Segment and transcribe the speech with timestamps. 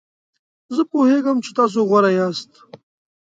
[0.75, 2.51] زه پوهیږم چې تاسو غوره یاست.